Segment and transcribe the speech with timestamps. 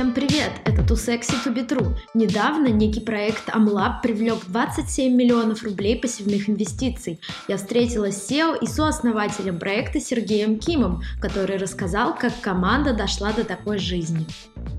[0.00, 0.52] Всем привет!
[0.64, 1.94] Это Too Sexy to be True.
[2.14, 7.20] Недавно некий проект AmLab привлек 27 миллионов рублей пассивных инвестиций.
[7.48, 13.44] Я встретилась с CEO и сооснователем проекта Сергеем Кимом, который рассказал, как команда дошла до
[13.44, 14.24] такой жизни.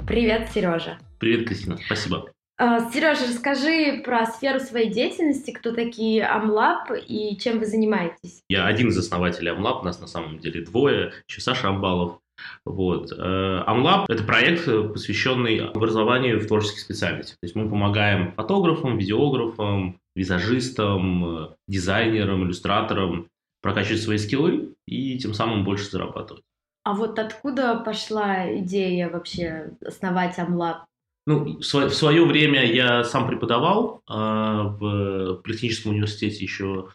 [0.08, 0.98] Привет, Сережа!
[1.20, 2.32] Привет, Кристина, спасибо.
[2.60, 8.42] Э, Сережа, расскажи про сферу своей деятельности, кто такие AmLab и чем вы занимаетесь.
[8.50, 12.18] Я один из основателей AmLab, нас на самом деле двое, еще Саша Амбалов.
[12.66, 13.12] Вот.
[13.18, 17.38] AmLab – это проект, посвященный образованию в творческих специальностях.
[17.40, 23.28] То есть мы помогаем фотографам, видеографам, визажистам, дизайнерам, иллюстраторам
[23.62, 26.44] прокачивать свои skill ы и тем самым больше зарабатывать.
[26.84, 30.86] А вот откуда пошла идея вообще основать AmLab?
[31.28, 36.90] Ну, в свое время я сам преподавал э, в Политехническом университете еще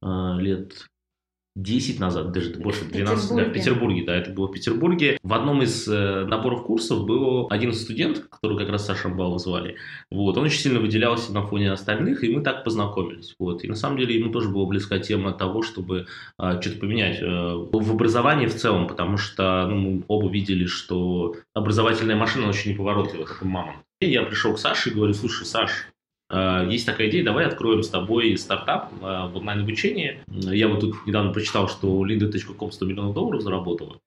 [0.00, 0.06] э,
[0.38, 0.86] лет
[1.54, 5.18] 10 назад, даже больше 12, в да, в Петербурге, да, это было в Петербурге.
[5.22, 9.76] В одном из э, наборов курсов был один студент, которого как раз Саша Бал звали.
[10.10, 13.34] Вот, он очень сильно выделялся на фоне остальных, и мы так познакомились.
[13.38, 16.06] Вот, и на самом деле ему тоже была близка тема того, чтобы
[16.38, 21.36] э, что-то поменять э, в образовании в целом, потому что ну, мы оба видели, что
[21.52, 23.76] образовательная машина очень неповоротлива, как и мама.
[24.00, 25.70] И я пришел к Саше и говорю, слушай, Саш,
[26.70, 30.20] есть такая идея, давай откроем с тобой стартап э, в онлайн-обучении.
[30.28, 33.98] Я вот тут недавно прочитал, что Linda.com 100 миллионов долларов заработала.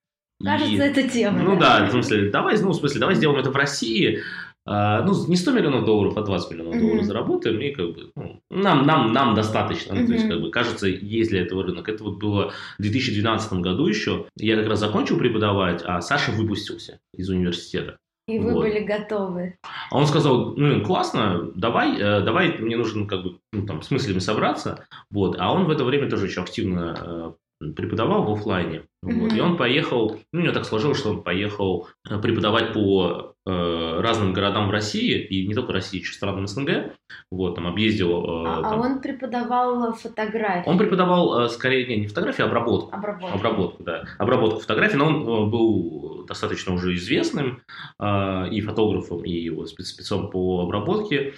[0.43, 1.41] Кажется, и, это тема.
[1.41, 1.79] Ну да.
[1.79, 4.21] да, в смысле, давай, ну, в смысле, давай сделаем это в России.
[4.67, 6.79] Uh, ну, не 100 миллионов долларов, а 20 миллионов mm-hmm.
[6.79, 9.93] долларов заработаем, и как бы ну, нам, нам, нам достаточно.
[9.93, 10.01] Mm-hmm.
[10.01, 11.87] Ну, то есть, как бы, кажется, есть для этого рынок.
[11.87, 14.25] Это вот было в 2012 году еще.
[14.35, 17.99] Я как раз закончил преподавать, а Саша выпустился из университета.
[18.27, 18.61] И вы вот.
[18.61, 19.59] были готовы.
[19.91, 23.91] А он сказал, ну, классно, давай, э, давай, мне нужно как бы, ну, там, с
[23.91, 24.87] мыслями собраться.
[25.11, 25.37] Вот.
[25.39, 28.83] А он в это время тоже еще активно э, преподавал в офлайне.
[29.03, 29.19] Mm-hmm.
[29.19, 29.33] Вот.
[29.33, 33.99] И он поехал, ну, у него так сложилось, что он поехал э, преподавать по э,
[34.01, 36.93] разным городам в России, и не только России, еще странам СНГ.
[37.31, 38.23] Вот, там объездил.
[38.23, 38.81] Э, а, там.
[38.81, 40.69] а он преподавал фотографии?
[40.69, 42.95] Он преподавал, э, скорее, не, не фотографии, а обработку.
[42.95, 43.37] Обработку.
[43.37, 44.03] Обработку, да.
[44.17, 47.61] Обработку фотографий, но он э, был достаточно уже известным
[47.99, 51.33] э, и фотографом, и спецом по обработке.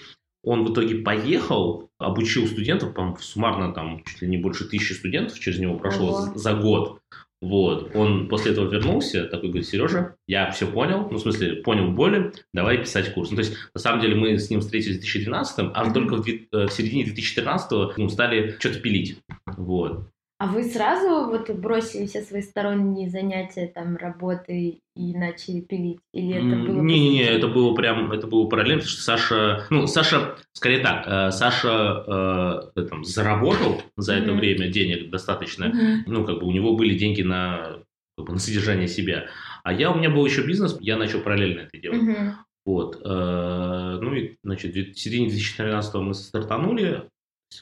[0.48, 5.40] Он в итоге поехал, обучил студентов, по суммарно там чуть ли не больше тысячи студентов
[5.40, 6.38] через него прошло Ого.
[6.38, 7.02] за год.
[7.40, 11.92] Вот, он после этого вернулся, такой говорит, Сережа, я все понял, ну, в смысле, понял
[11.92, 13.30] боли, давай писать курс.
[13.30, 15.94] Ну, то есть, на самом деле, мы с ним встретились в 2012, а mm-hmm.
[15.94, 19.20] только в, э, в середине 2014 ну, стали что-то пилить.
[19.56, 20.10] Вот.
[20.40, 26.00] А вы сразу вот бросили все свои сторонние занятия, там, работы и начали пилить?
[26.14, 26.82] Или это было...
[26.84, 31.32] Не-не-не, это было прям, это было параллельно, потому что Саша, ну, Саша, скорее так, э,
[31.32, 34.38] Саша э, там, заработал за это mm-hmm.
[34.38, 36.04] время денег достаточно, mm-hmm.
[36.06, 37.80] ну, как бы у него были деньги на,
[38.16, 39.30] как бы, на содержание себя.
[39.64, 42.04] А я, у меня был еще бизнес, я начал параллельно это делать.
[42.04, 42.32] Mm-hmm.
[42.68, 47.10] Вот, э, ну и, значит, в середине 2013 мы стартанули,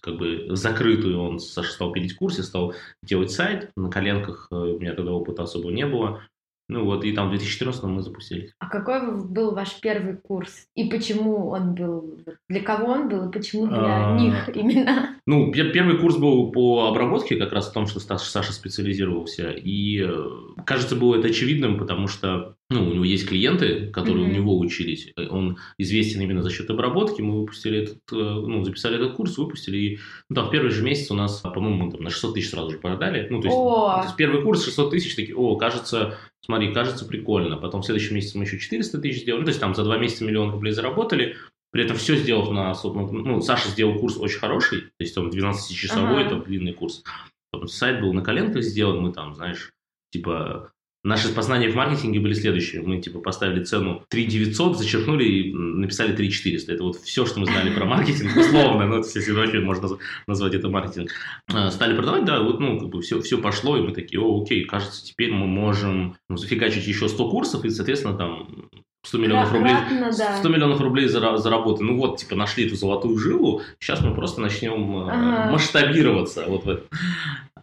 [0.01, 3.72] как бы закрытую он стал пилить в курсе, стал делать сайт.
[3.75, 6.22] На коленках э, у меня тогда опыта особо не было.
[6.67, 8.51] Ну вот, и там в 2014 мы запустились.
[8.59, 10.67] А какой был ваш первый курс?
[10.73, 12.19] И почему он был?
[12.49, 14.19] Для кого он был и почему для а...
[14.19, 15.19] них именно?
[15.27, 19.51] Ну, первый курс был по обработке, как раз в том, что Саша специализировался.
[19.51, 20.29] И, э,
[20.65, 24.29] кажется, было это очевидным, потому что ну, у него есть клиенты, которые mm-hmm.
[24.29, 25.13] у него учились.
[25.29, 27.21] Он известен именно за счет обработки.
[27.21, 29.77] Мы выпустили этот, э, ну, записали этот курс, выпустили.
[29.77, 29.99] И
[30.29, 32.79] ну, там в первый же месяц у нас, по-моему, там, на 600 тысяч сразу же
[32.79, 33.27] продали.
[33.29, 37.57] Ну, то есть, то есть первый курс 600 тысяч, такие, о, кажется, смотри, кажется прикольно.
[37.57, 39.41] Потом в следующем месяце мы еще 400 тысяч сделали.
[39.41, 41.35] Ну, то есть там за два месяца миллион рублей заработали.
[41.72, 42.73] При этом все сделав на...
[42.83, 44.81] Ну, Саша сделал курс очень хороший.
[44.81, 46.35] То есть он 12-часовой, ага.
[46.35, 47.03] это длинный курс.
[47.51, 49.01] Потом сайт был на коленках сделан.
[49.01, 49.73] Мы там, знаешь,
[50.11, 50.72] типа
[51.05, 52.81] Наши познания в маркетинге были следующие.
[52.81, 56.73] Мы типа поставили цену 3 900, зачеркнули и написали 3 400.
[56.73, 59.88] Это вот все, что мы знали про маркетинг, условно, ну, если вообще можно
[60.25, 61.11] назвать это маркетинг.
[61.53, 64.41] А, стали продавать, да, вот, ну, как бы все, все пошло, и мы такие, о,
[64.41, 68.67] окей, кажется, теперь мы можем ну, зафигачить еще 100 курсов, и, соответственно, там
[69.05, 70.37] 100 миллионов рублей, Кратно, да.
[70.37, 71.81] 100 миллионов рублей за, заработать.
[71.81, 75.52] Ну вот, типа, нашли эту золотую жилу, сейчас мы просто начнем э, ага.
[75.52, 76.87] масштабироваться вот в этом.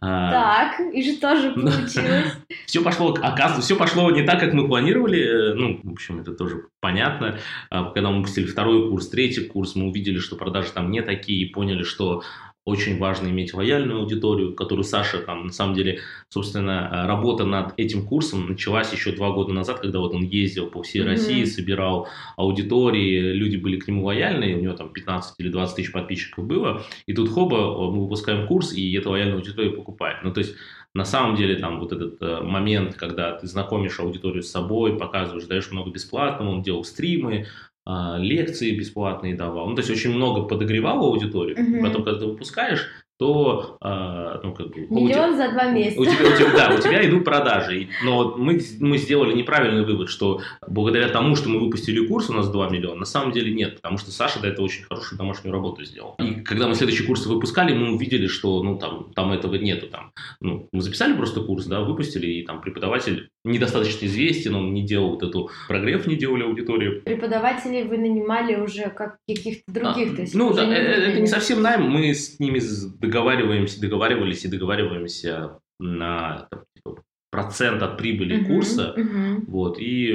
[0.04, 2.32] А, так, и что же получилось?
[2.66, 5.52] Все пошло, оказывается, все пошло не так, как мы планировали.
[5.54, 7.38] Ну, в общем, это тоже понятно.
[7.70, 11.46] А, когда мы выпустили второй курс, третий курс, мы увидели, что продажи там не такие,
[11.46, 12.24] и поняли, что
[12.64, 17.74] очень важно иметь лояльную аудиторию, которую Саша там, на самом деле, собственно, э, работа над
[17.76, 21.06] этим курсом началась еще два года назад, когда вот он ездил по всей mm-hmm.
[21.06, 25.92] России, собирал аудитории, люди были к нему лояльны, у него там 15 или 20 тысяч
[25.92, 30.18] подписчиков было, и тут хоба, мы выпускаем курс, и эта лояльная аудитория покупает.
[30.22, 30.54] Ну, то есть
[30.94, 35.46] на самом деле там вот этот э, момент, когда ты знакомишь аудиторию с собой, показываешь,
[35.46, 37.46] даешь много бесплатного, он делал стримы, э,
[37.86, 39.68] лекции бесплатные давал.
[39.68, 41.60] Ну, то есть очень много подогревал аудиторию.
[41.60, 41.82] Мгм.
[41.82, 42.88] Потом, когда ты выпускаешь,
[43.22, 44.80] то, э, ну, как бы...
[44.90, 46.00] Миллион за два месяца.
[46.00, 47.88] У тебя, у тебя- да, у тебя идут продажи.
[48.04, 52.48] Но мы, мы сделали неправильный вывод, что благодаря тому, что мы выпустили курс, у нас
[52.48, 55.84] 2 миллиона, на самом деле нет, потому что Саша до этого очень хорошую домашнюю работу
[55.84, 56.16] сделал.
[56.18, 59.86] И когда мы следующий курс выпускали, мы увидели, что ну, там, там этого нету.
[59.86, 60.10] Там.
[60.40, 65.10] Ну, мы записали просто курс, да, выпустили, и там преподаватель недостаточно известен, он не делал
[65.10, 67.00] вот эту прогрев, не делали аудитории.
[67.00, 71.10] Преподавателей вы нанимали уже как каких-то других, А, то есть ну, да, не э, э,
[71.10, 72.60] это не совсем найм, мы с ними
[73.00, 78.94] договариваемся, договаривались и договариваемся на типа, процент от прибыли Мгм, курса.
[78.96, 79.44] мгм.
[79.48, 80.12] Вот, и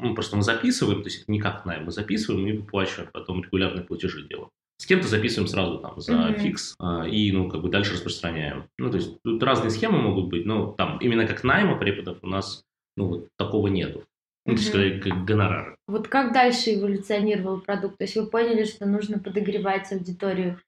[0.00, 3.42] ну, просто мы записываем, то есть это не как найм, мы записываем и выплачиваем, потом
[3.42, 4.48] регулярные платежи делаем.
[4.82, 6.40] С кем-то записываем сразу там за Мгм.
[6.40, 8.64] фикс а, и, ну, как бы дальше распространяем.
[8.78, 12.26] Ну, то есть тут разные схемы могут быть, но там именно как найма преподов у
[12.26, 12.64] нас,
[12.96, 14.02] ну, вот такого нету.
[14.44, 15.00] Ну, то есть Мгм.
[15.00, 15.76] как, как гонорар.
[15.86, 17.98] Вот как дальше эволюционировал продукт?
[17.98, 20.58] То есть вы поняли, что нужно подогревать аудиторию,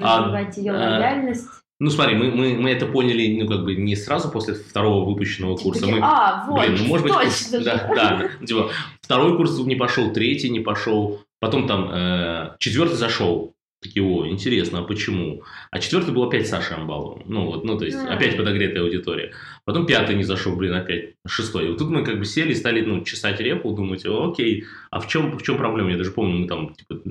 [0.00, 1.48] А, развивать ее э, лояльность?
[1.78, 5.58] Ну, смотри, мы, мы, мы это поняли, ну, как бы не сразу после второго выпущенного
[5.58, 5.82] курса.
[5.82, 8.46] Такие, Мы, а, вот, Блин, ну может быть, точно да, да, да.
[8.46, 8.70] Типа,
[9.02, 13.54] второй курс не пошел, третий не пошел, потом там э, четвертый зашел.
[13.80, 15.44] Такие, о, интересно, а почему?
[15.70, 17.22] А четвертый был опять Саша Амбалов.
[17.26, 18.12] Ну вот, ну то есть А.
[18.12, 19.32] опять подогретая аудитория.
[19.64, 21.66] Потом пятый не зашел, блин, опять шестой.
[21.66, 25.06] И вот тут мы как бы сели, стали, ну, чесать репу, думать, окей, а в
[25.06, 25.92] чем, в чем проблема?
[25.92, 27.02] Я даже помню, мы там, типа,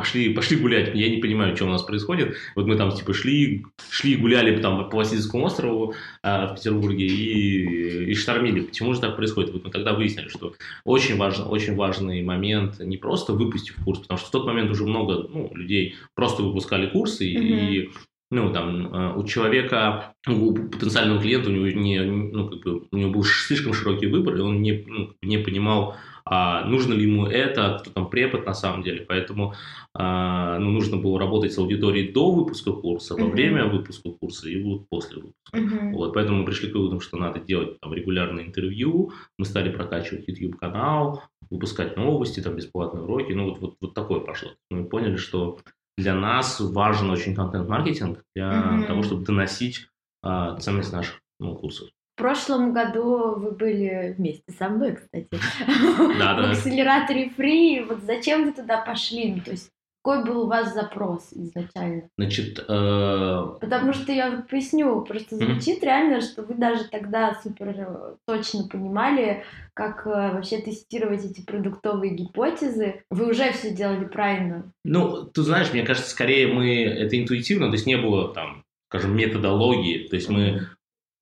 [0.00, 0.94] пошли, пошли гулять.
[0.94, 2.36] Я не понимаю, что у нас происходит.
[2.56, 8.10] Вот мы там, типа, шли, шли гуляли там по Васильевскому острову а, в Петербурге и,
[8.10, 8.62] и штормили.
[8.62, 9.52] Почему же так происходит?
[9.52, 10.54] Вот мы тогда выяснили, что
[10.84, 14.84] очень, важно, очень важный момент не просто выпустив курс, потому что в тот момент уже
[14.84, 17.90] много ну, людей просто выпускали курсы, и, и,
[18.30, 22.96] ну, там, э, у человека, у потенциального клиента, у него, не, ну, как бы, у
[22.96, 25.96] него был слишком широкий выбор, и он не, ну, не понимал,
[26.32, 29.00] а нужно ли ему это, кто там препод на самом деле.
[29.00, 29.54] Поэтому
[29.94, 34.62] а, ну, нужно было работать с аудиторией до выпуска курса, во время выпуска курса и
[34.62, 35.90] вот после выпуска.
[35.90, 40.28] Вот, поэтому мы пришли к выводам, что надо делать там, регулярные интервью, мы стали прокачивать
[40.28, 44.52] YouTube-канал, выпускать новости, там, бесплатные уроки, ну вот, вот, вот такое пошло.
[44.70, 45.58] Мы поняли, что
[45.98, 49.88] для нас важен очень контент-маркетинг для того, чтобы доносить
[50.22, 51.88] а, ценность наших ну, курсов.
[52.20, 56.50] В прошлом году вы были вместе со мной, кстати, Да, в да.
[56.50, 57.86] акселераторе Free.
[57.86, 59.32] Вот зачем вы туда пошли?
[59.36, 59.70] Ну, то есть
[60.04, 62.10] какой был у вас запрос изначально?
[62.18, 67.68] Значит, э, Потому что я вот поясню, просто звучит реально, что вы даже тогда супер
[67.68, 73.02] э, точно понимали, как э, вообще тестировать эти продуктовые гипотезы.
[73.10, 74.70] Вы уже все делали правильно.
[74.84, 79.16] Ну, ты знаешь, мне кажется, скорее мы это интуитивно, то есть не было там, скажем,
[79.16, 80.06] методологии.
[80.08, 80.66] То есть мы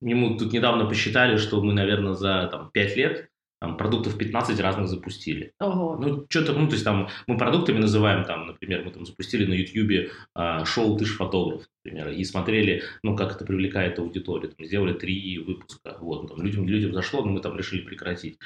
[0.01, 3.29] ему тут недавно посчитали, что мы, наверное, за там, 5 лет
[3.59, 5.53] там, продуктов 15 разных запустили.
[5.59, 5.97] Ого.
[5.99, 9.53] Ну, что-то, ну, то есть там мы продуктами называем, там, например, мы там запустили на
[9.53, 14.53] Ютьюбе а, шоу «Ты ж фотограф», например, и смотрели, ну, как это привлекает аудиторию.
[14.53, 15.97] Там, сделали три выпуска.
[15.99, 18.39] Вот, ну, там, людям, людям зашло, но мы там решили прекратить.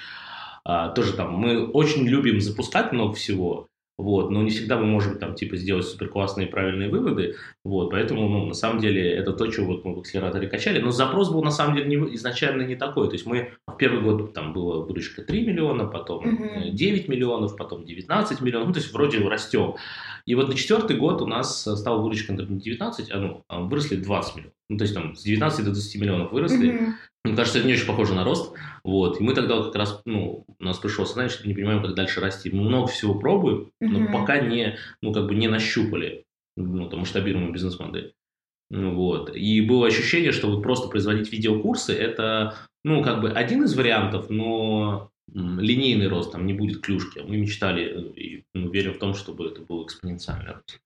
[0.65, 3.67] А, тоже там, мы очень любим запускать много всего,
[3.97, 8.27] вот, но не всегда мы можем там типа сделать супер классные правильные выводы, вот, поэтому,
[8.27, 11.43] ну, на самом деле, это то, что вот мы в акселераторе качали, но запрос был
[11.43, 14.83] на самом деле не- изначально не такой, то есть мы в первый год там было
[14.83, 16.43] выручка 3 миллиона, потом Мгм.
[16.43, 19.75] э, 9 миллионов, потом 19 миллионов, ну, то есть вроде растем.
[20.25, 23.43] И вот на четвертый год у нас э, стала выручка например, не 19, а, ну,
[23.47, 24.53] а выросли 20 миллионов.
[24.69, 26.71] Ну, то есть там с 19 до 20 миллионов выросли.
[26.71, 26.95] Мгм.
[27.25, 28.53] Мне кажется, это не очень похоже на рост.
[28.83, 29.19] Вот.
[29.19, 32.19] И мы тогда как раз, ну, у нас пришло осознание, что не понимаем, как дальше
[32.19, 32.49] расти.
[32.51, 34.13] Мы много всего пробуем, но Мгм.
[34.13, 36.25] пока не, ну, как бы не нащупали,
[36.57, 38.13] ну, там, масштабируемую бизнес-модель.
[38.69, 39.35] Ну, вот.
[39.35, 44.29] И было ощущение, что вот просто производить видеокурсы, это, ну, как бы один из вариантов,
[44.29, 47.19] но линейный рост, там не будет клюшки.
[47.19, 50.79] Мы мечтали э, и верим в том, чтобы это был экспоненциальный рост.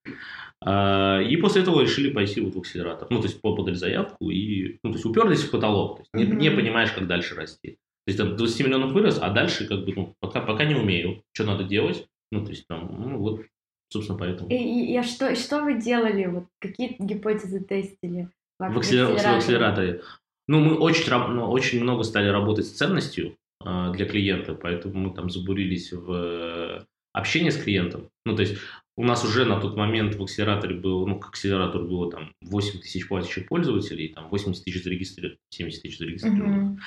[0.62, 3.08] А, И после этого решили пойти вот в акселератор.
[3.10, 5.98] Ну, то есть подали заявку и, ну, то есть уперлись в потолок.
[5.98, 7.72] То есть не, не понимаешь, как дальше расти.
[8.06, 11.24] То есть там 20 миллионов вырос, а дальше как бы, ну, пока, пока не умею.
[11.34, 12.06] Что надо делать?
[12.32, 13.42] Ну, то есть там, ну, вот,
[13.90, 14.50] собственно, поэтому.
[14.50, 16.26] И, и- и что, что вы делали?
[16.28, 18.30] Вот какие гипотезы тестили?
[18.60, 20.02] В, акселера- в акселераторе?
[20.48, 25.14] Ну, мы очень, ну, очень много стали работать с ценностью а, для клиента, поэтому мы
[25.14, 28.10] там забурились в э, общение с клиентом.
[28.26, 28.58] Ну, то есть
[28.96, 32.80] у нас уже на тот момент в акселераторе был, ну, к акселератору было там 8
[32.80, 36.64] тысяч платящих пользователей, там 80 тысяч зарегистрированных, 70 тысяч зарегистрированных.
[36.64, 36.80] Мгм.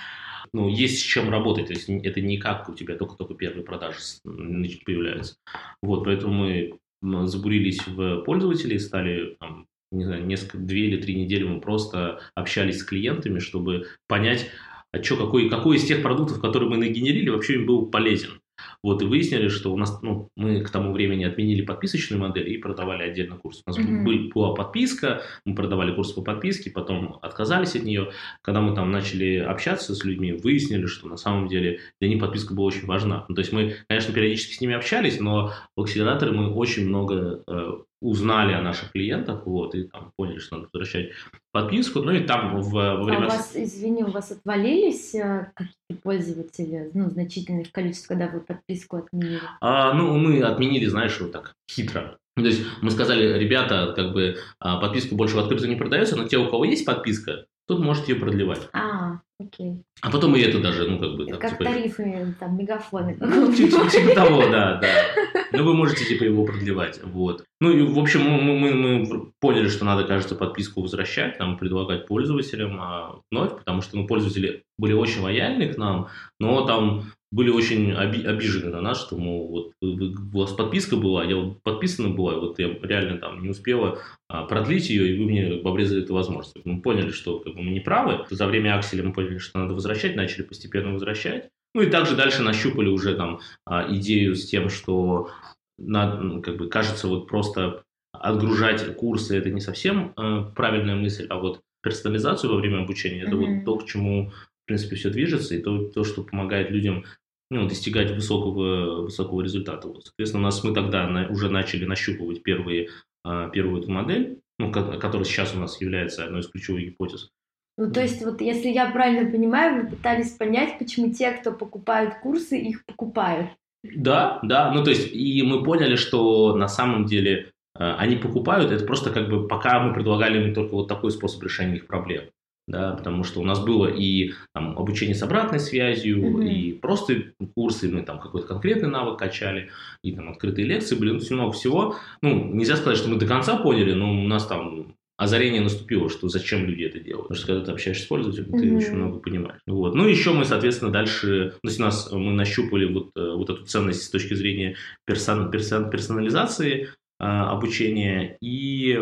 [0.52, 3.98] Ну, есть с чем работать, то есть это не как у тебя только-только первые продажи
[4.24, 5.36] значит, появляются.
[5.82, 11.44] Вот, поэтому мы забурились в пользователей, стали там, не знаю, несколько, две или три недели
[11.44, 14.50] мы просто общались с клиентами, чтобы понять,
[14.92, 18.40] а что, какой, какой из тех продуктов, которые мы нагенерили, вообще им был полезен.
[18.82, 22.58] Вот, и выяснили, что у нас, ну, мы к тому времени отменили подписочную модель и
[22.58, 23.62] продавали отдельно курс.
[23.66, 24.02] У нас mm-hmm.
[24.04, 28.10] был, была подписка, мы продавали курс по подписке, потом отказались от нее.
[28.42, 32.54] Когда мы там начали общаться с людьми, выяснили, что на самом деле для них подписка
[32.54, 33.24] была очень важна.
[33.28, 37.42] Ну, то есть мы, конечно, периодически с ними общались, но в акселераторе мы очень много
[37.46, 41.10] э, узнали о наших клиентах, вот, и там поняли, что надо возвращать
[41.52, 43.24] подписку, ну и там в, во время...
[43.24, 48.40] А у вас, извини, у вас отвалились э, какие-то пользователи, ну, значительное количество, когда вы
[48.40, 49.40] подписку отменили?
[49.60, 52.18] А, ну, мы отменили, знаешь, вот так, хитро.
[52.36, 56.26] То есть мы сказали, ребята, как бы а, подписку больше в открытую не продается, но
[56.26, 58.68] те, у кого есть подписка, тут можете ее продлевать.
[58.72, 59.84] А, окей.
[60.02, 61.22] А потом и это даже, ну, как бы...
[61.22, 61.64] Это как типа...
[61.64, 63.16] тарифы, там, мегафоны.
[63.20, 64.88] Ну, типа, типа того, да, да.
[65.52, 67.44] Ну, вы можете, типа, его продлевать, вот.
[67.60, 72.06] Ну, и, в общем, мы, мы, мы поняли, что надо, кажется, подписку возвращать, нам предлагать
[72.06, 76.08] пользователям а, вновь, потому что, ну, пользователи были очень лояльны к нам,
[76.40, 81.24] но там были очень оби- обижены на нас, что, мол, вот у вас подписка была,
[81.24, 85.26] я вот подписана была, вот я реально там не успела а, продлить ее, и вы
[85.26, 86.64] мне обрезали эту возможность.
[86.64, 88.26] Мы поняли, что как бы, мы не правы.
[88.30, 91.50] За время акселя мы поняли, что надо возвращать, начали постепенно возвращать.
[91.74, 95.30] Ну и также дальше нащупали уже там а, идею с тем, что
[95.78, 101.38] надо, как бы кажется, вот просто отгружать курсы это не совсем э, правильная мысль, а
[101.38, 103.56] вот персонализацию во время обучения это mm-hmm.
[103.56, 107.04] вот то, к чему в принципе все движется, и то, то что помогает людям
[107.50, 109.88] ну, достигать высокого, высокого результата.
[109.88, 110.04] Вот.
[110.04, 112.88] Соответственно, у нас мы тогда на, уже начали нащупывать первые,
[113.26, 117.30] э, первую эту модель, ну, которая сейчас у нас является одной из ключевых гипотез.
[117.76, 122.16] Ну, то есть, вот если я правильно понимаю, вы пытались понять, почему те, кто покупают
[122.22, 123.50] курсы, их покупают.
[123.82, 128.70] Да, да, ну то есть, и мы поняли, что на самом деле э, они покупают,
[128.70, 132.24] это просто как бы пока мы предлагали им только вот такой способ решения их проблем.
[132.70, 136.48] Да, потому что у нас было и там, обучение с обратной связью, mm-hmm.
[136.48, 139.70] и просто курсы, мы там какой-то конкретный навык качали,
[140.04, 141.96] и там открытые лекции были, ну, много всего.
[142.22, 146.28] Ну, нельзя сказать, что мы до конца поняли, но у нас там озарение наступило, что
[146.28, 147.28] зачем люди это делают.
[147.28, 148.60] Потому что когда ты общаешься с пользователем, mm-hmm.
[148.60, 149.60] ты очень много понимаешь.
[149.66, 149.96] Вот.
[149.96, 153.64] Ну, еще мы, соответственно, дальше, то есть у нас мы нащупали вот, э, вот эту
[153.64, 158.96] ценность с точки зрения персон, персон, персонализации э, обучения, и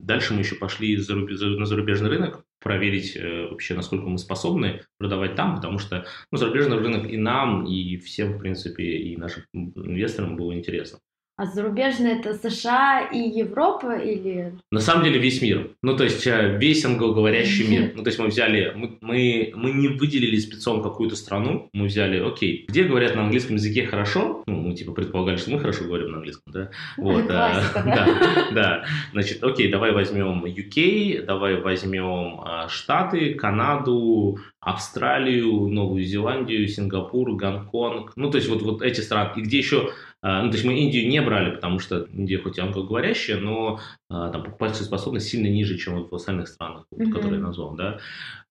[0.00, 4.82] дальше мы еще пошли за, за, на зарубежный рынок, проверить э, вообще, насколько мы способны
[4.98, 9.44] продавать там, потому что ну, зарубежный рынок и нам, и всем, в принципе, и нашим
[9.52, 10.98] инвесторам было интересно.
[11.36, 14.52] А зарубежные это США и Европа или?
[14.70, 15.70] На самом деле весь мир.
[15.82, 17.92] Ну, то есть э, весь англоговорящий мир.
[17.94, 22.18] Ну, то есть мы взяли, мы, мы, мы не выделили спецом какую-то страну, мы взяли,
[22.18, 26.10] окей, где говорят на английском языке хорошо, ну, мы типа предполагали, что мы хорошо говорим
[26.10, 26.70] на английском, да?
[26.98, 28.84] Вот, а, да, да.
[29.12, 38.12] Значит, окей, давай возьмем UK, давай возьмем а, Штаты, Канаду, Австралию, Новую Зеландию, Сингапур, Гонконг.
[38.16, 39.32] Ну, то есть вот, вот эти страны.
[39.36, 39.90] И где еще
[40.22, 44.30] ну, то есть мы Индию не брали, потому что Индия хоть и англоговорящая, но а,
[44.30, 47.10] там покупательская способность сильно ниже, чем в остальных странах, mm-hmm.
[47.10, 47.98] которые я назвал, да.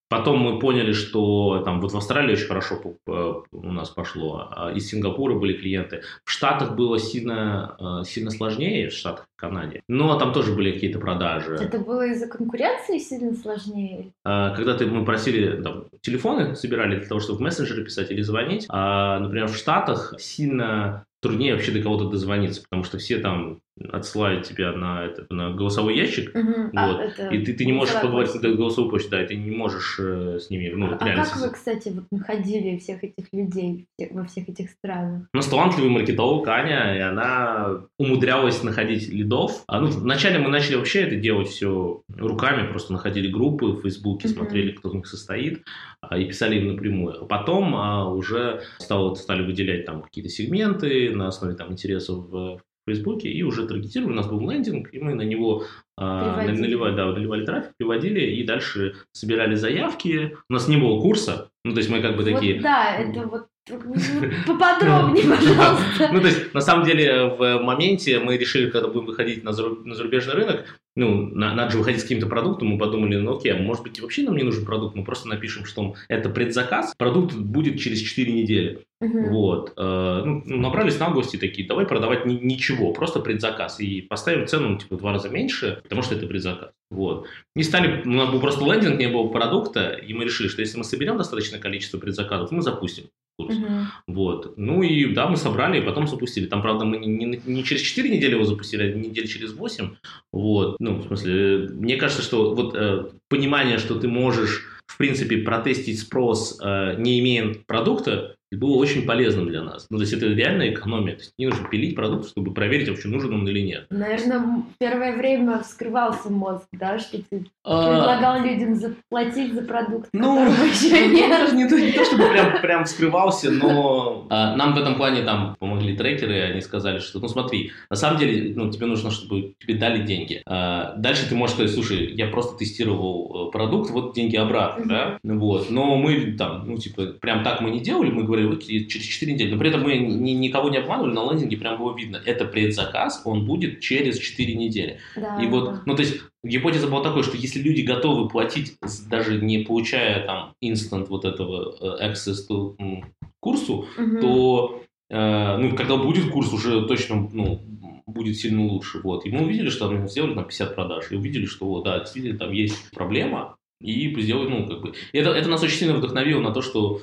[0.10, 4.70] Потом мы поняли, что там вот в Австралии очень хорошо э, у нас пошло, а
[4.74, 6.02] из Сингапура были клиенты.
[6.26, 11.00] В Штатах было сильно, сильно сложнее, в Штатах, в Канаде, но там тоже были какие-то
[11.00, 11.54] продажи.
[11.54, 14.12] Это было из-за конкуренции сильно сложнее?
[14.26, 18.66] Когда ты, мы просили, там, телефоны собирали для того, чтобы в мессенджеры писать или звонить,
[18.68, 23.62] а, например, в Штатах сильно труднее вообще до кого-то дозвониться, потому что все там
[23.92, 28.00] отсылают тебя на, это, на голосовой ящик, угу, вот, а, и ты, ты не можешь
[28.00, 31.16] поговорить на голосовую почту, да, и ты не можешь э, с ними, ну, А, а
[31.16, 35.28] как вы, кстати, вот находили всех этих людей во всех этих странах?
[35.34, 39.64] У нас талантливый маркетолог Аня, и она умудрялась находить лидов.
[39.68, 44.28] А, ну, вначале мы начали вообще это делать все руками, просто находили группы в Фейсбуке,
[44.28, 44.36] угу.
[44.36, 45.64] смотрели, кто в них состоит,
[46.02, 47.24] а, и писали им напрямую.
[47.24, 52.62] А потом а, уже стало, стали выделять там какие-то сегменты на основе там интересов в
[52.88, 54.14] Фейсбуке и уже таргетировали.
[54.14, 55.64] У нас был лендинг, и мы на него
[55.98, 60.38] а, наливали, да, наливали трафик, приводили и дальше собирали заявки.
[60.50, 62.56] У нас не было курса, ну, то есть мы как бы такие...
[62.56, 63.48] Вот, да, это вот
[64.48, 66.10] Поподробнее, пожалуйста.
[66.12, 70.34] Ну, то есть, на самом деле, в моменте мы решили, когда будем выходить на зарубежный
[70.34, 74.02] рынок, ну, надо же выходить с каким-то продуктом, мы подумали, ну, окей, а может быть,
[74.02, 78.32] вообще нам не нужен продукт, мы просто напишем, что это предзаказ, продукт будет через 4
[78.32, 78.84] недели.
[79.02, 79.30] Uh-huh.
[79.30, 79.74] Вот.
[79.78, 83.80] Э, ну, набрались на гости такие, давай продавать ни- ничего, просто предзаказ.
[83.80, 86.72] И поставим цену, типа, в два раза меньше, потому что это предзаказ.
[86.92, 87.26] Вот.
[87.56, 90.78] И стали, у нас был просто лендинг, не было продукта, и мы решили, что если
[90.78, 93.06] мы соберем достаточное количество предзаказов, мы запустим
[93.42, 93.56] курс.
[93.56, 93.68] Угу.
[94.08, 94.54] Вот.
[94.58, 96.48] Ну и да, мы собрали и потом запустили.
[96.48, 99.90] Там, правда, мы не, не, не через 4 недели его запустили, а недели через 8.
[100.32, 100.78] Вот.
[100.80, 106.00] Ну, в смысле, мне кажется, что вот э, понимание, что ты можешь в принципе, протестить
[106.00, 109.88] спрос, э, не имея продукта, было очень полезным для нас.
[109.90, 111.16] Ну, то есть это реальная экономия.
[111.16, 113.88] То есть не нужно пилить продукт, чтобы проверить, вообще нужен он или нет.
[113.90, 117.88] Наверное, первое время вскрывался мозг, да, что ты а...
[117.88, 121.54] предлагал людям заплатить за продукт, ну, еще ну, нет.
[121.54, 125.56] Не, то, не то, чтобы прям, прям вскрывался, но а, нам в этом плане там
[125.60, 129.54] помогли трекеры, и они сказали, что, ну, смотри, на самом деле, ну, тебе нужно, чтобы
[129.60, 130.42] тебе дали деньги.
[130.46, 135.20] А, дальше ты можешь сказать, слушай, я просто тестировал э, продукт, вот деньги обратно, да,
[135.24, 135.70] вот.
[135.70, 139.34] Но мы там, ну, типа, прям так мы не делали, мы говорили, говорили, через 4
[139.34, 139.52] недели.
[139.52, 142.22] Но при этом мы ни, никого не обманывали, на лендинге прям было видно.
[142.26, 145.00] Это предзаказ, он будет через 4 недели.
[145.16, 145.82] Да, и вот, да.
[145.86, 148.76] ну то есть гипотеза была такой, что если люди готовы платить,
[149.10, 153.04] даже не получая там инстант вот этого э, access to
[153.40, 154.22] курсу, угу.
[154.22, 157.62] то э, ну, когда будет курс, уже точно ну,
[158.06, 159.00] будет сильно лучше.
[159.04, 159.26] Вот.
[159.26, 162.52] И мы увидели, что мы сделали там 50 продаж, и увидели, что да, действительно там
[162.52, 164.94] есть проблема, и сделать, ну, как бы...
[165.12, 167.02] Это, это нас очень сильно вдохновило на то, что,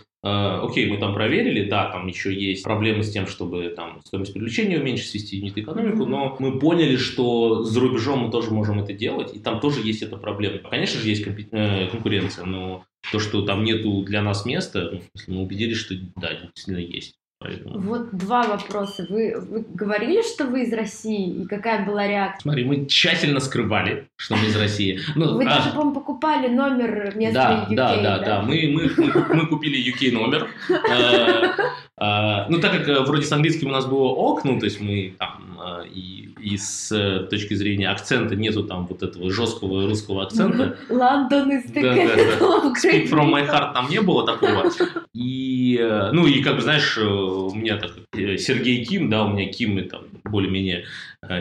[0.62, 4.78] окей, мы там проверили, да, там еще есть проблемы с тем, чтобы там стоимость привлечения
[4.78, 9.34] уменьшить, свести юнит экономику, но мы поняли, что за рубежом мы тоже можем это делать,
[9.34, 10.58] и там тоже есть эта проблема.
[10.58, 15.42] Конечно же, есть э, конкуренция, но то, что там нету для нас места, ну, мы
[15.42, 17.17] убедились, что да, действительно есть.
[17.40, 17.78] Поэтому...
[17.78, 19.06] Вот два вопроса.
[19.08, 22.42] Вы, вы говорили, что вы из России, и какая была реакция?
[22.42, 24.98] Смотри, мы тщательно скрывали, что мы из России.
[25.14, 25.56] Ну, вы а...
[25.56, 27.96] даже, по-моему, покупали номер местный да, UK, да?
[27.96, 28.42] Да, да, да.
[28.42, 30.48] Мы, мы, мы, мы купили UK номер.
[32.00, 34.64] Э, э, ну, так как э, вроде с английским у нас было ок, ну, то
[34.64, 35.58] есть мы там
[35.94, 40.76] и и с э, точки зрения акцента нету там вот этого жесткого русского акцента.
[40.88, 42.72] Лондон the да, да, да.
[42.82, 44.70] Speak from my heart там не было такого.
[45.12, 49.28] И, э, ну, и как бы, знаешь, э, у меня так, Сергей Ким, да, у
[49.28, 50.84] меня Ким и там более-менее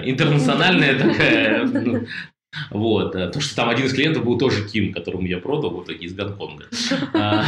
[0.05, 2.05] интернациональная такая ну,
[2.71, 6.07] вот, потому что там один из клиентов был тоже Ким, которому я продал, вот такие
[6.07, 6.65] из Гонконга.
[7.13, 7.45] А,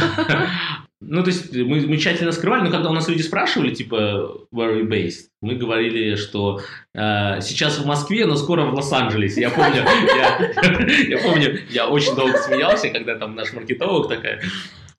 [1.00, 4.72] ну, то есть мы, мы тщательно скрывали, но когда у нас люди спрашивали, типа, where
[4.72, 6.60] are you based, мы говорили, что
[6.94, 9.40] э, сейчас в Москве, но скоро в Лос-Анджелесе.
[9.40, 9.84] Я помню,
[11.08, 14.42] я помню, я очень долго смеялся, когда там наш маркетолог такая,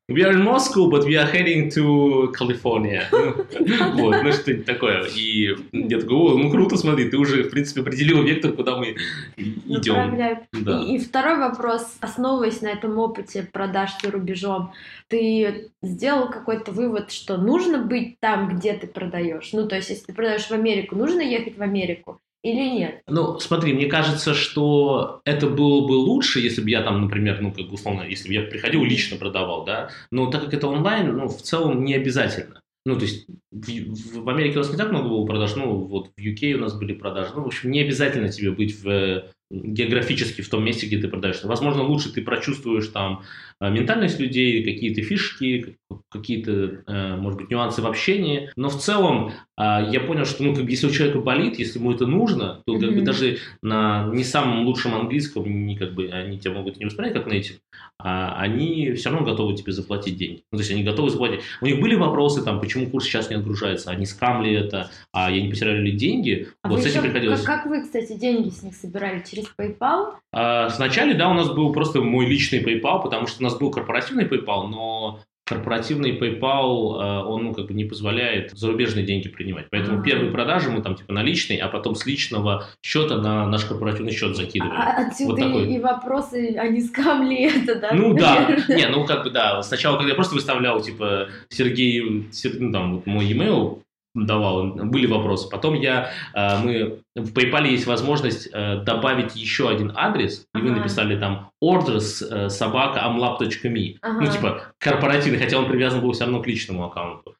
[0.09, 3.07] We are in Moscow, but we are heading to California.
[3.11, 5.05] вот, ну что-нибудь такое.
[5.15, 8.97] И я такой, о, ну круто, смотри, ты уже, в принципе, определил вектор, куда мы
[9.37, 10.17] идем.
[10.51, 10.81] Да.
[10.81, 14.73] И, и второй вопрос, основываясь на этом опыте продаж за рубежом,
[15.07, 19.53] ты сделал какой-то вывод, что нужно быть там, где ты продаешь?
[19.53, 22.19] Ну, то есть, если ты продаешь в Америку, нужно ехать в Америку?
[22.43, 23.01] Или нет?
[23.07, 27.51] Ну, смотри, мне кажется, что это было бы лучше, если бы я там, например, ну,
[27.53, 31.27] как условно, если бы я приходил лично продавал, да, но так как это онлайн, ну,
[31.27, 32.61] в целом не обязательно.
[32.83, 36.09] Ну, то есть в, в Америке у нас не так много было продаж, ну, вот
[36.17, 37.31] в UK у нас были продажи.
[37.35, 41.43] Ну, в общем, не обязательно тебе быть в географически в том месте, где ты продаешь.
[41.43, 43.23] Возможно, лучше ты прочувствуешь там
[43.59, 45.77] э, ментальность людей, какие-то фишки,
[46.09, 48.49] какие-то, э, может быть, нюансы в общении.
[48.55, 51.77] Но в целом а, я понял, что ну, как бы, если у человека болит, если
[51.77, 56.07] ему это нужно, то как бы даже на не самом лучшем английском не, как бы,
[56.07, 57.59] они тебя могут не воспринять как native,
[57.99, 60.43] а они все равно готовы тебе заплатить деньги.
[60.51, 61.41] Ну, то есть они готовы заплатить.
[61.61, 65.39] У них были вопросы, там, почему курс сейчас не отгружается, они скамли это, а я
[65.39, 66.47] не потеряли ли деньги.
[66.63, 67.41] А вот с этим приходилось...
[67.41, 69.23] Как, как вы, кстати, деньги с них собирали?
[69.29, 70.13] Через через PayPal?
[70.31, 73.71] А, сначала, да, у нас был просто мой личный PayPal, потому что у нас был
[73.71, 79.67] корпоративный PayPal, но корпоративный PayPal, а, он ну, как бы не позволяет зарубежные деньги принимать.
[79.69, 80.03] Поэтому А-а-а.
[80.03, 84.35] первые продажи мы там типа наличные, а потом с личного счета на наш корпоративный счет
[84.35, 84.77] закидывали.
[84.77, 85.73] А отсюда вот такой.
[85.73, 87.89] и вопросы, а не скамли это, да?
[87.93, 89.61] Ну да, не, ну как бы да.
[89.61, 93.81] Сначала, когда я просто выставлял типа Сергей, ну там вот мой email,
[94.13, 95.49] давал, были вопросы.
[95.49, 100.71] Потом я, э, мы, в PayPal есть возможность э, добавить еще один адрес, и вы
[100.71, 103.97] написали там orders э, собака amlab.me.
[104.01, 104.21] Ага.
[104.21, 107.35] Ну, типа, корпоративный, хотя он привязан был все равно к личному аккаунту.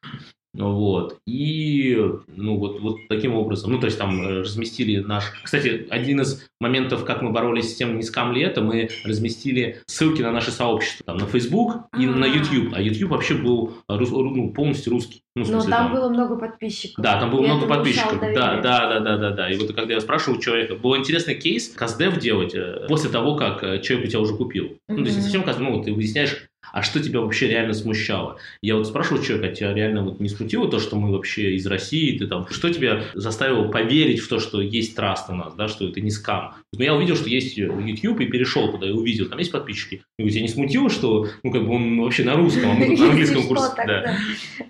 [0.54, 1.18] Вот.
[1.26, 5.24] И, ну, вот, вот таким образом, ну, то есть там э, разместили наш...
[5.42, 9.80] Кстати, один из моментов, как мы боролись с тем, не скам ли это, мы разместили
[9.86, 12.16] ссылки на наше сообщество, там, на Facebook и А-а-а.
[12.16, 12.74] на YouTube.
[12.74, 14.10] А YouTube вообще был рус...
[14.10, 15.22] ну, полностью русский.
[15.34, 17.02] Ну, смысле, Но там, там было много подписчиков.
[17.02, 18.20] Да, там было много подписчиков.
[18.20, 19.50] Да, да, да, да, да, да.
[19.50, 23.64] И вот когда я спрашивал человека, был интересный кейс, каздев делать э, после того, как
[23.64, 24.64] э, человек у тебя уже купил.
[24.64, 24.78] Mm-hmm.
[24.88, 28.38] Ну, то есть не совсем каздев, ну, ты выясняешь, а что тебя вообще реально смущало?
[28.62, 32.18] Я вот спрашивал человека, тебя реально вот не смутило то, что мы вообще из России,
[32.18, 35.86] ты там, что тебя заставило поверить в то, что есть траст у нас, да, что
[35.86, 36.54] это не скам?
[36.74, 40.02] Но я увидел, что есть YouTube и перешел туда и увидел, там есть подписчики.
[40.18, 42.86] Я говорю, тебя не смутило, что, ну, как бы он вообще на русском, а мы
[42.86, 43.72] тут на английском курсе.
[43.86, 44.16] Да.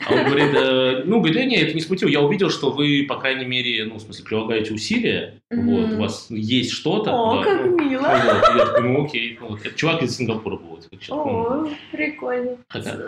[0.06, 3.16] А он говорит, э, ну, говорит, нет, это не смутило, я увидел, что вы, по
[3.16, 7.12] крайней мере, ну, в смысле, прилагаете усилия, вот, у вас есть что-то.
[7.12, 8.06] О, как мило.
[8.06, 9.38] я такой, ну, окей.
[9.64, 10.78] Это чувак из Сингапура был.
[11.10, 12.56] О, прикольно.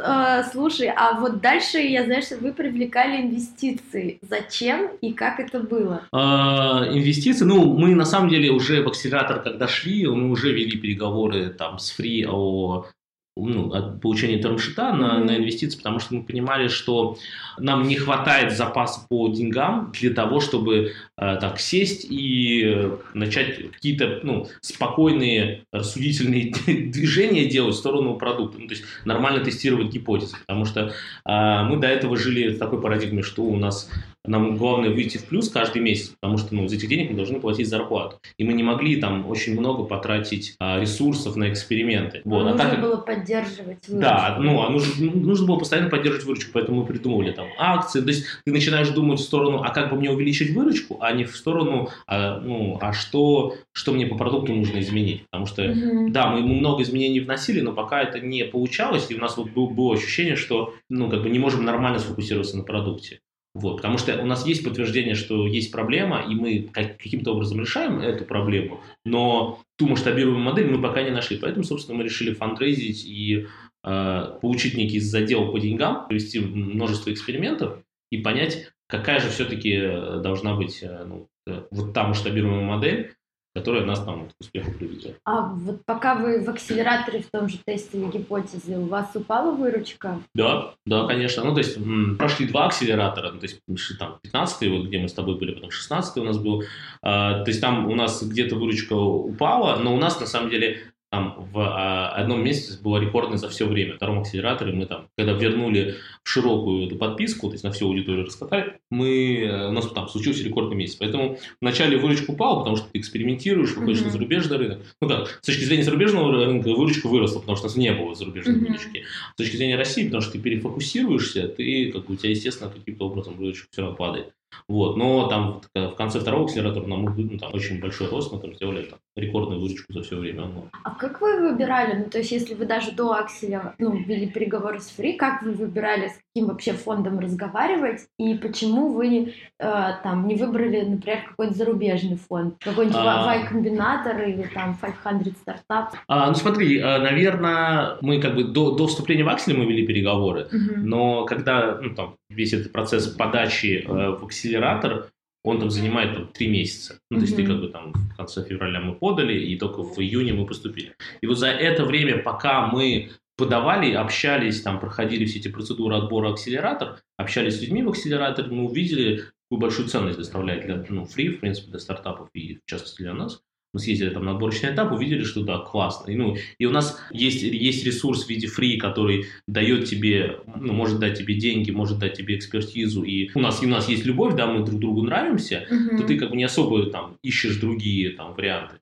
[0.05, 4.19] А, слушай, а вот дальше я знаю, что вы привлекали инвестиции.
[4.23, 6.03] Зачем и как это было?
[6.13, 10.77] А, инвестиции, ну, мы на самом деле уже в акселератор, когда шли, мы уже вели
[10.77, 12.87] переговоры там с Free о
[13.37, 17.19] ну, от получения термшита на, на инвестиции, потому что мы понимали, что
[17.59, 24.21] нам не хватает запаса по деньгам для того, чтобы э, так сесть и начать какие-то
[24.23, 30.65] ну, спокойные, рассудительные движения делать в сторону продукта, ну, то есть нормально тестировать гипотезы, потому
[30.65, 30.93] что
[31.27, 33.91] э, мы до этого жили в такой парадигме, что у нас
[34.27, 37.41] нам главное выйти в плюс каждый месяц, потому что ну, из этих денег мы должны
[37.41, 38.19] платить зарплату.
[38.39, 42.23] И мы не могли там очень много потратить а, ресурсов на эксперименты.
[42.25, 42.41] Вот.
[42.41, 44.01] А нужно а так, было поддерживать выручку.
[44.01, 48.01] Да, ну, а нужно, нужно было постоянно поддерживать выручку, поэтому мы придумывали там акции.
[48.01, 51.25] То есть ты начинаешь думать в сторону, а как бы мне увеличить выручку, а не
[51.25, 55.27] в сторону, а, ну, а что, что мне по продукту нужно изменить.
[55.31, 56.09] Потому что, угу.
[56.11, 59.69] да, мы много изменений вносили, но пока это не получалось, и у нас вот было,
[59.69, 63.21] было ощущение, что ну, как бы не можем нормально сфокусироваться на продукте.
[63.55, 68.01] Вот, потому что у нас есть подтверждение, что есть проблема, и мы каким-то образом решаем
[68.01, 71.39] эту проблему, но ту масштабируемую модель мы пока не нашли.
[71.39, 73.47] Поэтому, собственно, мы решили фандрейзить и
[73.85, 77.79] э, получить некий задел по деньгам, провести множество экспериментов
[78.11, 79.79] и понять, какая же все-таки
[80.21, 83.15] должна быть э, ну, э, вот та масштабируемая модель,
[83.55, 85.17] которая нас там к успеху приведет.
[85.25, 90.21] А вот пока вы в акселераторе в том же тестили гипотезы, у вас упала выручка?
[90.35, 91.45] Да, да, конечно.
[91.45, 93.61] Ну, то есть м, прошли два акселератора, ну, то есть
[93.99, 96.65] там 15 вот где мы с тобой были, потом 16 у нас был.
[97.03, 100.94] А, то есть там у нас где-то выручка упала, но у нас на самом деле
[101.15, 103.93] там в а, одном месяце было рекордное за все время.
[103.93, 107.87] В втором акселераторе мы там, когда вернули в широкую эту подписку, то есть на всю
[107.87, 110.97] аудиторию раскатали, мы, э, у нас там случился рекордный месяц.
[110.97, 114.07] Поэтому вначале выручка упала, потому что ты экспериментируешь, выходишь mm-hmm.
[114.07, 114.79] на зарубежный рынок.
[115.01, 118.15] Ну как, с точки зрения зарубежного рынка выручка выросла, потому что у нас не было
[118.17, 118.67] зарубежной mm-hmm.
[118.67, 119.05] выручки.
[119.35, 123.35] С точки зрения России, потому что ты перефокусируешься, ты, как у тебя, естественно, каким-то образом
[123.35, 124.35] выручка все равно падает.
[124.69, 128.55] Вот, но там в конце второго акселератора нам ну, там очень большой рост, мы там
[128.55, 130.47] сделали там, рекордную выручку за все время.
[130.47, 130.69] Ну.
[130.83, 134.81] А как вы выбирали, ну то есть если вы даже до акселя ну, вели переговоры
[134.81, 140.27] с Free, как вы выбирали, с каким вообще фондом разговаривать и почему вы э, там
[140.27, 143.37] не выбрали, например, какой-то зарубежный фонд, какой-нибудь а...
[143.37, 145.95] Y-комбинатор или там 500 стартап?
[146.09, 149.87] А, ну смотри, э, наверное, мы как бы до, до вступления в аксель мы вели
[149.87, 150.79] переговоры, угу.
[150.79, 155.09] но когда ну, там, весь этот процесс подачи э, в акселератор,
[155.45, 156.99] он там занимает там, три месяца.
[157.11, 159.99] Ну, то есть ты как бы там в конце февраля мы подали, и только в
[160.01, 160.97] июне мы поступили.
[161.21, 166.33] И вот за это время, пока мы подавали, общались, там проходили все эти процедуры отбора
[166.33, 171.29] акселератор, общались с людьми в акселераторе, мы увидели, какую большую ценность доставляет для ну, фри,
[171.29, 173.43] в принципе, для стартапов и в частности для нас
[173.75, 176.11] мы съездили там на отборочный этап, увидели, что да, классно.
[176.11, 180.73] И, ну, и у нас есть, есть ресурс в виде фри, который дает тебе, ну,
[180.73, 184.07] может дать тебе деньги, может дать тебе экспертизу, и у нас, и у нас есть
[184.07, 185.99] любовь, да, мы друг другу нравимся, угу.
[185.99, 188.77] то ты как бы не особо там ищешь другие там варианты.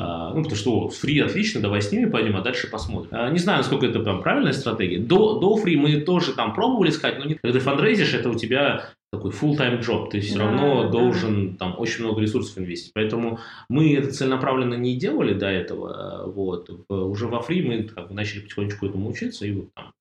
[0.00, 3.10] А, ну, потому что фри отлично, давай с ними пойдем, а дальше посмотрим.
[3.10, 5.00] А, не знаю, насколько это прям правильная стратегия.
[5.00, 8.34] До, до фри мы тоже там пробовали искать, но не, когда ты фандрейзишь, это у
[8.34, 10.88] тебя такой full-time job, ты все да, равно да.
[10.90, 12.94] должен там очень много ресурсов инвестировать.
[12.94, 16.30] Поэтому мы это целенаправленно не делали до этого.
[16.30, 16.70] Вот.
[16.88, 19.92] Уже во фри мы как бы, начали потихонечку этому учиться и вот там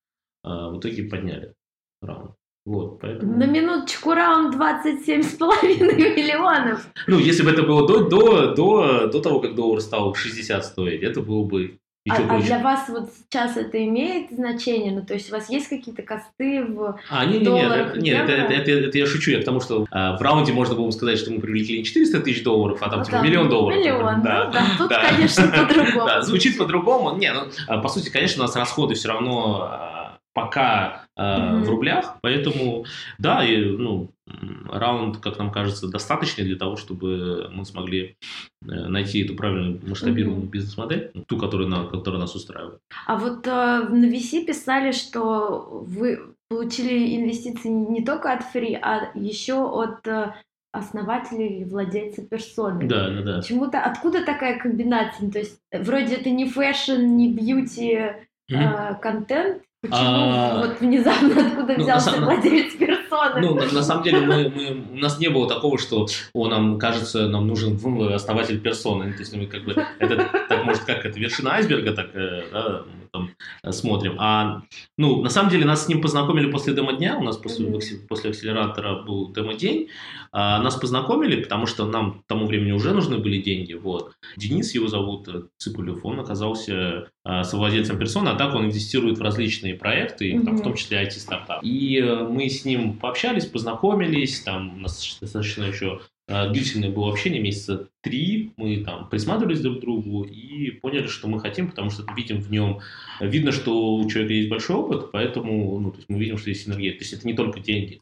[0.44, 1.54] а, в итоге подняли
[2.02, 2.32] раунд.
[2.66, 3.38] Вот, поэтому...
[3.38, 5.16] На минуточку раунд 27,5
[6.18, 6.86] миллионов.
[7.08, 11.02] Ну, если бы это было до, до, до, до того, как доллар стал 60 стоить,
[11.02, 14.92] это было бы а, а для вас вот сейчас это имеет значение?
[14.92, 17.96] Ну, то есть у вас есть какие-то косты в а, не, не, долларах?
[17.96, 20.76] Нет, нет, это, это, это, я шучу, я к тому, что а, в раунде можно
[20.76, 23.50] было бы сказать, что мы привлекли не 400 тысяч долларов, а там ну, типа миллион
[23.50, 23.80] долларов.
[23.80, 24.46] Миллион, да.
[24.46, 25.10] Ну, да, тут, да.
[25.10, 26.08] конечно, по-другому.
[26.08, 27.18] Да, звучит по-другому.
[27.18, 31.64] Не, ну, а, по сути, конечно, у нас расходы все равно а, пока э, mm-hmm.
[31.64, 32.86] в рублях, поэтому
[33.18, 34.12] да, и, ну,
[34.72, 38.18] раунд, как нам кажется, достаточный для того, чтобы мы смогли
[38.62, 40.52] э, найти эту правильную масштабируемую mm-hmm.
[40.52, 42.80] бизнес-модель, ту, которая, которая нас устраивает.
[43.06, 49.12] А вот э, на VC писали, что вы получили инвестиции не только от Free, а
[49.16, 50.34] еще от э,
[50.72, 52.88] основателей и владельца персоны.
[52.88, 53.38] Да, да, да.
[53.40, 55.32] Почему-то откуда такая комбинация?
[55.32, 58.14] То есть вроде это не fashion, не beauty,
[58.52, 59.00] мгм.
[59.00, 63.42] контент Почему а, вот внезапно откуда ну, взялся на, владелец персоны?
[63.42, 66.78] Ну, на, на самом деле, мы, мы, у нас не было такого, что о, нам
[66.78, 67.80] кажется, нам нужен
[68.14, 69.14] основатель персоны.
[69.14, 72.84] То есть мы как бы это так может как это вершина айсберга, так да,
[73.70, 74.16] смотрим.
[74.20, 74.62] А
[74.98, 77.18] ну, на самом деле нас с ним познакомили после демо-дня.
[77.18, 78.08] У нас после, mm-hmm.
[78.08, 79.90] после акселератора был демо-день.
[80.32, 83.74] А, нас познакомили, потому что нам к тому времени уже нужны были деньги.
[83.74, 84.14] Вот.
[84.36, 89.22] Денис его зовут, э, Цыпулев, он оказался а, совладельцем персоны, а так он инвестирует в
[89.22, 90.46] различные проекты, mm-hmm.
[90.46, 91.64] там, в том числе IT-стартап.
[91.64, 97.10] И э, мы с ним пообщались, познакомились, там у нас достаточно еще э, длительное было
[97.10, 101.90] общение, месяца три, мы там присматривались друг к другу и поняли, что мы хотим, потому
[101.90, 102.80] что видим в нем,
[103.22, 106.66] видно, что у человека есть большой опыт, поэтому ну, то есть мы видим, что есть
[106.66, 106.92] синергия.
[106.94, 108.02] То есть это не только деньги,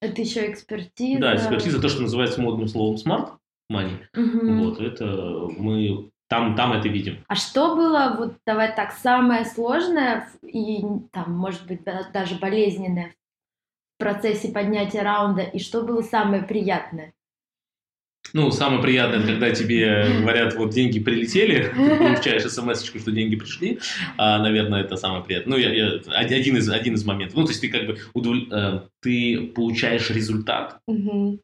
[0.00, 1.20] это еще экспертиза.
[1.20, 3.32] Да, экспертиза, то, что называется модным словом smart
[3.72, 3.98] money.
[4.14, 4.64] Угу.
[4.64, 7.24] Вот, это мы там, там это видим.
[7.28, 13.14] А что было, вот давай так, самое сложное и там, может быть, даже болезненное
[13.96, 17.14] в процессе поднятия раунда, и что было самое приятное?
[18.32, 23.78] Ну, самое приятное, когда тебе говорят, вот деньги прилетели, ты получаешь смс что деньги пришли,
[24.16, 25.56] а, наверное, это самое приятное.
[25.56, 27.36] Ну, я, я, один, из, один из моментов.
[27.36, 28.48] Ну, то есть ты как бы удоволь...
[28.50, 30.80] э, ты получаешь результат,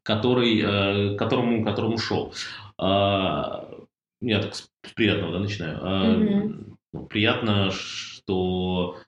[0.02, 2.34] который, э, которому, которому шел.
[2.80, 3.64] Э,
[4.20, 6.74] я так с приятного да, начинаю.
[6.92, 8.98] Ну, приятно, что...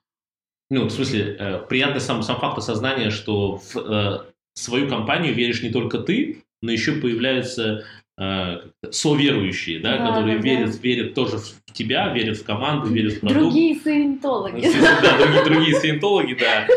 [0.71, 5.69] Ну, в смысле, э, приятный сам, сам факт осознания, что в свою компанию веришь не
[5.69, 7.85] только ты, но еще появляются
[8.17, 8.57] э,
[8.89, 10.77] соверующие, да, да которые да, верят, да.
[10.81, 13.39] верят тоже в тебя, верят в команду, верят в продукт.
[13.39, 14.67] Другие саентологи.
[15.01, 16.67] Да, другие, другие саентологи, да.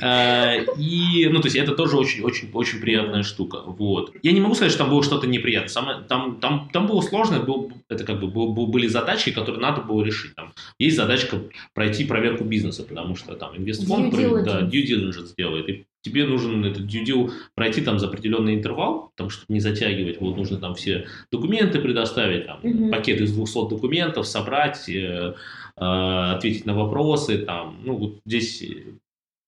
[0.00, 3.62] Э, и, ну, то есть это тоже очень-очень-очень приятная штука.
[3.66, 4.12] Вот.
[4.22, 5.68] Я не могу сказать, что там было что-то неприятное.
[5.68, 9.82] Самое, там, там, там было сложно, был, это как бы был, были задачи, которые надо
[9.82, 10.34] было решить.
[10.34, 11.42] Там есть задачка
[11.74, 15.68] пройти проверку бизнеса, потому что там инвестфонд due да, due diligence делает.
[15.68, 20.36] И тебе нужен этот deal пройти там за определенный интервал, потому что не затягивать, вот
[20.36, 22.90] нужно там все документы предоставить, там, mm-hmm.
[22.90, 25.34] пакет из 200 документов собрать, э,
[25.76, 28.62] э, ответить на вопросы, там, ну, вот здесь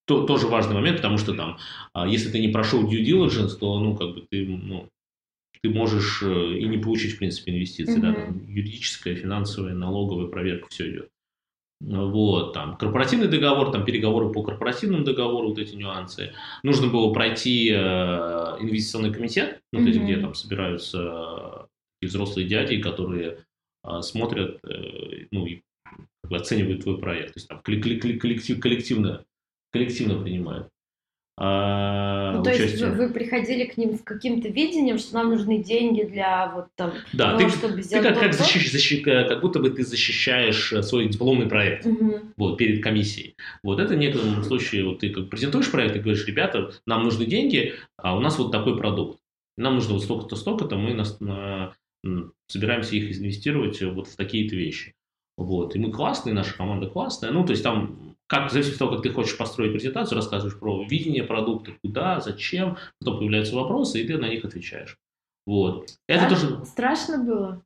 [0.06, 1.58] то, тоже важный момент, потому что там,
[1.92, 4.88] а, если ты не прошел due diligence, то, ну, как бы ты, ну,
[5.62, 8.00] ты можешь э, и не получить, в принципе, инвестиции, mm-hmm.
[8.00, 11.10] да, там, юридическая, финансовая, налоговая проверка, все идет.
[11.80, 16.34] Вот, там, корпоративный договор, там, переговоры по корпоративному договору, вот эти нюансы.
[16.62, 17.76] Нужно было пройти э,
[18.60, 19.84] инвестиционный комитет, ну, mm-hmm.
[19.84, 21.68] то есть, где там собираются
[22.02, 23.44] э, взрослые дяди, которые
[23.82, 25.62] э, смотрят, э, ну, и
[26.30, 27.32] оценивают твой проект.
[27.32, 29.24] То есть, там, коллектив, коллективно
[29.72, 30.68] коллективно принимают.
[31.42, 35.56] А, ну, то есть вы, вы приходили к ним с каким-то видением, что нам нужны
[35.56, 39.40] деньги для вот там да, того, ты, чтобы сделать ты как, как, защищ, защищ, как
[39.40, 42.20] будто бы ты защищаешь э, свой дипломный проект угу.
[42.36, 43.36] вот, перед комиссией.
[43.62, 47.24] Вот это в некотором случае вот, ты как презентуешь проект и говоришь, ребята, нам нужны
[47.24, 49.18] деньги, а у нас вот такой продукт.
[49.56, 51.72] Нам нужно вот столько-то, столько-то, мы нас, на,
[52.48, 54.94] собираемся их инвестировать вот в такие-то вещи.
[55.38, 55.74] Вот.
[55.74, 57.30] И мы классные, наша команда классная.
[57.30, 60.84] Ну, то есть там как, зависит от того, как ты хочешь построить презентацию, рассказываешь про
[60.84, 64.96] видение продукта, куда, зачем, потом появляются вопросы, и ты на них отвечаешь.
[65.46, 65.90] Вот.
[66.06, 66.40] Это Страш...
[66.40, 66.64] тоже...
[66.64, 67.62] Страшно было?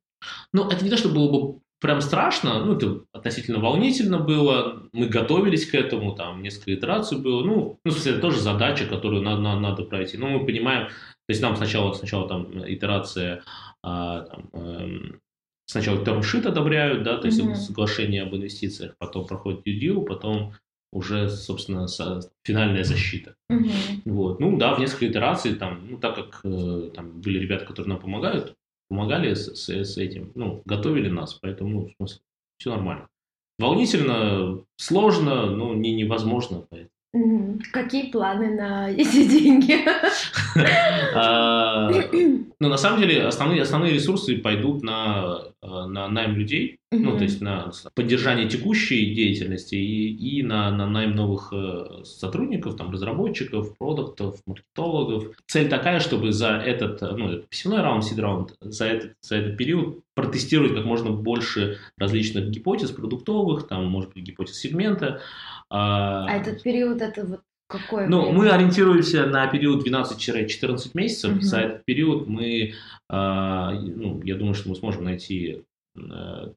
[0.55, 5.07] Ну, это не то, что было бы прям страшно, ну, это относительно волнительно было, мы
[5.07, 9.21] готовились к этому, там, несколько итераций было, ну, ну в смысле, это тоже задача, которую
[9.21, 10.95] надо, надо, надо пройти, но мы понимаем, то
[11.29, 13.43] есть нам сначала, сначала там итерация,
[13.83, 15.21] а, там, эм,
[15.67, 17.55] сначала термшит одобряют, да, то есть mm-hmm.
[17.55, 20.55] соглашение об инвестициях, потом проходит deal, потом
[20.93, 21.87] уже, собственно,
[22.45, 23.35] финальная защита.
[23.51, 24.03] Mm-hmm.
[24.05, 24.41] Вот.
[24.41, 28.01] Ну да, в несколько итераций, там, ну, так как э, там были ребята, которые нам
[28.01, 28.55] помогают,
[28.89, 32.21] помогали с, с, с этим, ну, готовили нас, поэтому, ну, в смысле,
[32.59, 33.09] все нормально.
[33.59, 36.91] Волнительно, сложно, но не невозможно, поэтому.
[37.71, 39.79] Какие планы на эти деньги?
[41.15, 41.89] А,
[42.59, 47.25] ну, на самом деле, основные, основные ресурсы пойдут на, э, на найм людей, ну, то
[47.25, 53.77] есть на поддержание текущей деятельности и, и на, на найм новых э, сотрудников, там, разработчиков,
[53.79, 55.37] продуктов, маркетологов.
[55.47, 59.57] Цель такая, чтобы за этот, ну, это посевной раунд, сид раунд, за этот, за этот
[59.57, 65.21] период протестировать как можно больше различных гипотез продуктовых, там, может быть, гипотез сегмента,
[65.77, 68.07] а, а этот период это вот какой?
[68.07, 68.39] Ну, время?
[68.39, 71.33] мы ориентируемся на период 12-14 месяцев.
[71.33, 71.41] Угу.
[71.41, 72.75] За этот период мы,
[73.11, 75.65] а, ну, я думаю, что мы сможем найти
[75.97, 76.01] э,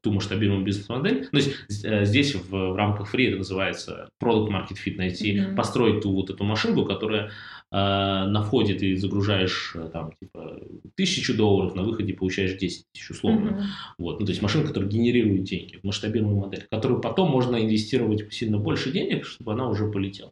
[0.01, 1.25] ту масштабируемую бизнес-модель.
[1.31, 5.55] То есть э, здесь в, в рамках фри это называется product market fit, найти, mm-hmm.
[5.55, 7.31] построить ту вот эту машинку, которая
[7.71, 10.59] на входе ты загружаешь э, там типа
[10.95, 13.49] тысячу долларов, на выходе получаешь 10 тысяч условно.
[13.49, 13.63] Mm-hmm.
[13.97, 14.19] Вот.
[14.19, 18.91] Ну, то есть машина, которая генерирует деньги, масштабируемая модель, которую потом можно инвестировать сильно больше
[18.91, 20.31] денег, чтобы она уже полетела.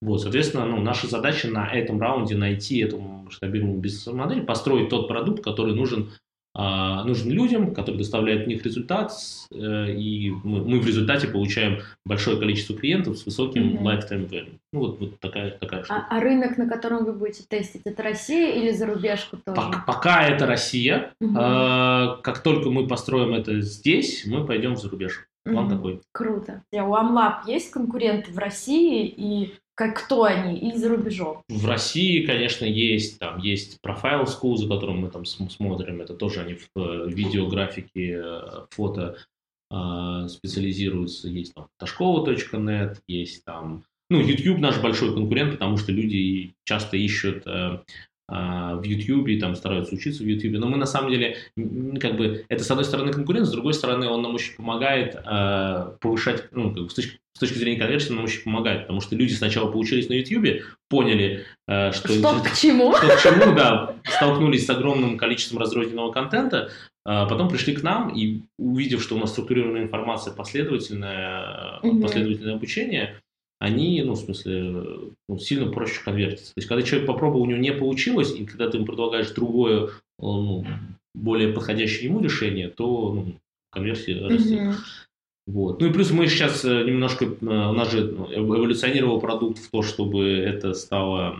[0.00, 5.42] Вот, соответственно, ну, наша задача на этом раунде найти эту масштабируемую бизнес-модель, построить тот продукт,
[5.42, 6.12] который нужен
[6.58, 9.12] а, нужен людям, который доставляет в них результат,
[9.52, 13.82] э, и мы, мы в результате получаем большое количество клиентов с высоким mm-hmm.
[13.82, 14.58] lifetime value.
[14.72, 16.06] Ну вот, вот такая, такая штука.
[16.08, 19.54] А, а рынок, на котором вы будете тестить, это Россия или зарубежку тоже?
[19.54, 21.12] Пока, пока это Россия.
[21.22, 21.34] Mm-hmm.
[21.36, 25.26] А, как только мы построим это здесь, мы пойдем в зарубеж.
[25.44, 25.76] План mm-hmm.
[25.76, 26.00] такой.
[26.12, 26.62] Круто.
[26.72, 31.42] У AmLab есть конкуренты в России и как кто они и за рубежом?
[31.48, 36.00] В России, конечно, есть там есть Profile School, за которым мы там смотрим.
[36.00, 39.18] Это тоже они в э, видеографике, э, фото
[39.70, 41.28] э, специализируются.
[41.28, 47.46] Есть там Ташкова.нет, есть там ну, YouTube наш большой конкурент, потому что люди часто ищут
[47.46, 47.80] э,
[48.28, 50.58] в YouTube, там стараются учиться в YouTube.
[50.58, 51.36] Но мы на самом деле,
[52.00, 55.92] как бы, это с одной стороны конкурент, с другой стороны он нам очень помогает э,
[56.00, 59.00] повышать, ну, как бы, с, точки, с точки зрения конверсии он нам очень помогает, потому
[59.00, 63.54] что люди сначала поучились на YouTube, поняли, э, что, что к чему, что к чему,
[63.54, 66.70] да, столкнулись с огромным количеством разрозненного контента,
[67.04, 72.02] а потом пришли к нам и увидев, что у нас структурированная информация, последовательное, mm-hmm.
[72.02, 73.20] последовательное обучение,
[73.58, 74.84] они, ну, в смысле,
[75.28, 76.54] ну, сильно проще конвертятся.
[76.54, 79.90] То есть, когда человек попробовал, у него не получилось, и когда ты ему предлагаешь другое,
[80.18, 80.66] ну,
[81.14, 83.34] более подходящее ему решение, то ну,
[83.70, 84.60] конверсия растет.
[84.60, 84.74] Mm-hmm.
[85.46, 85.80] Вот.
[85.80, 89.70] Ну и плюс мы сейчас э, немножко, э, у нас же ну, эволюционировал продукт в
[89.70, 91.36] то, чтобы это стало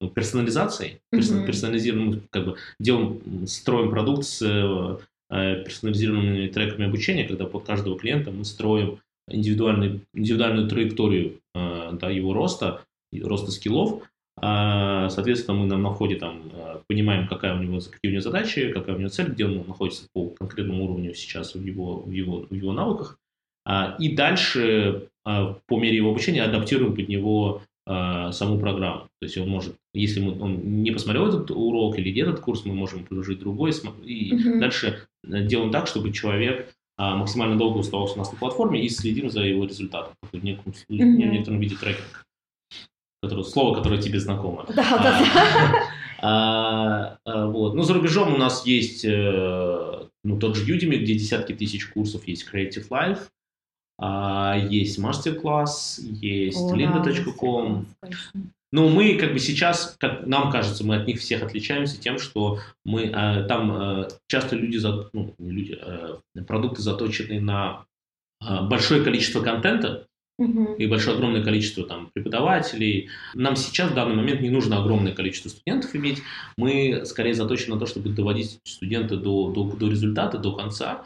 [0.00, 1.46] ну, персонализацией, mm-hmm.
[1.46, 8.30] персонализированным, как бы делаем, строим продукт с э, персонализированными треками обучения, когда под каждого клиента
[8.30, 14.02] мы строим индивидуальную траекторию э, да, его роста, роста скиллов.
[14.36, 18.72] А, соответственно, мы на входе там э, понимаем, какая у него, какие у него задачи,
[18.72, 22.46] какая у него цель, где он находится по конкретному уровню сейчас в его, в его,
[22.50, 23.18] в его навыках.
[23.64, 29.08] А, и дальше а, по мере его обучения адаптируем под него саму программу.
[29.20, 32.72] То есть он может, если мы, он не посмотрел этот урок или этот курс, мы
[32.72, 34.58] можем приложить другой, и mm-hmm.
[34.58, 39.42] дальше делаем так, чтобы человек максимально долго оставался у нас на платформе и следим за
[39.42, 40.86] его результатом в неком, mm-hmm.
[40.88, 42.24] в некотором виде трекинг.
[43.22, 44.66] Которое, слово, которое тебе знакомо.
[44.68, 45.82] Да, а, да, да.
[46.26, 47.74] А, а, вот.
[47.74, 52.26] Ну, за рубежом у нас есть э, ну, тот же Udemy, где десятки тысяч курсов,
[52.26, 53.28] есть Creative Life,
[53.98, 57.86] а, есть мастер-класс, есть lynda.com.
[58.74, 62.58] Но мы как бы сейчас, как нам кажется, мы от них всех отличаемся тем, что
[62.84, 67.84] мы э, там э, часто люди, за, ну, люди э, продукты заточены на
[68.42, 70.08] э, большое количество контента
[70.38, 70.74] угу.
[70.74, 73.10] и большое огромное количество там преподавателей.
[73.34, 76.20] Нам сейчас в данный момент не нужно огромное количество студентов иметь.
[76.56, 81.04] Мы скорее заточены на то, чтобы доводить студента до, до, до результата, до конца.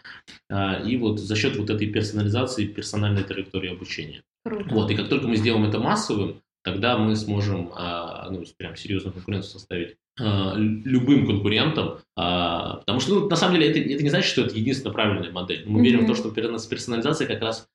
[0.48, 4.22] Э, и вот за счет вот этой персонализации, персональной траектории обучения.
[4.42, 4.74] Круто.
[4.74, 6.40] Вот, и как только мы сделаем это массовым,
[6.72, 13.14] тогда мы сможем а, ну, прям серьезную конкуренцию составить а, любым конкурентам, а, потому что,
[13.14, 15.64] ну, на самом деле, это, это не значит, что это единственная правильная модель.
[15.66, 15.84] Мы mm-hmm.
[15.84, 17.68] верим в то, что персонализация как раз